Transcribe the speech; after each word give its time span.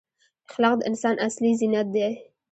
اخلاق 0.49 0.75
د 0.77 0.81
انسان 0.89 1.15
اصلي 1.27 1.51
زینت 1.59 1.87
دی. 1.95 2.07